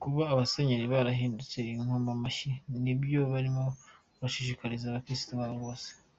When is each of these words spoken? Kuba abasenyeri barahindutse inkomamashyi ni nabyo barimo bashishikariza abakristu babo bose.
Kuba 0.00 0.22
abasenyeri 0.32 0.84
barahindutse 0.92 1.58
inkomamashyi 1.74 2.50
ni 2.68 2.78
nabyo 2.84 3.20
barimo 3.32 3.64
bashishikariza 4.20 4.84
abakristu 4.88 5.32
babo 5.38 5.56
bose. 5.64 5.88